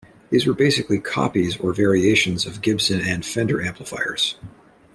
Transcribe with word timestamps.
These 0.31 0.47
were 0.47 0.55
basically 0.55 0.97
copies 0.99 1.57
or 1.57 1.73
variations 1.73 2.47
of 2.47 2.63
Gibson 2.63 3.01
and 3.01 3.23
Fender 3.23 3.61
amplifiers. 3.61 4.35